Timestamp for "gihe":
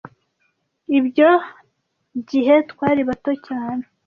2.29-2.55